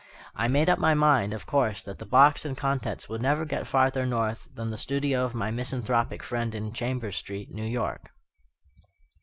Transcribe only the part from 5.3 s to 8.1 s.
my misanthropic friend in Chambers Street, New York.